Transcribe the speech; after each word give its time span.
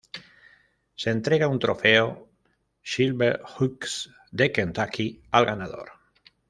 Se 0.95 1.11
entrega 1.11 1.47
un 1.47 1.59
trofeo 1.59 2.27
Silver 2.81 3.39
Oaks 3.59 4.09
de 4.31 4.51
Kentucky 4.51 5.21
al 5.29 5.45
ganador. 5.45 5.91